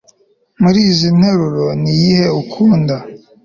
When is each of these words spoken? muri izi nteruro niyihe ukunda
muri 0.61 0.79
izi 0.91 1.07
nteruro 1.17 1.65
niyihe 1.81 2.25
ukunda 2.41 2.95